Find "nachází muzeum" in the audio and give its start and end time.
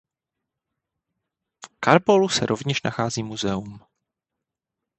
2.83-3.79